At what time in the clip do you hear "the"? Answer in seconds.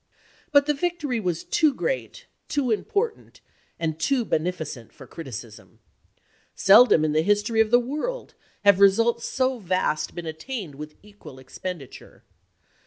0.65-0.73, 7.11-7.21, 7.69-7.79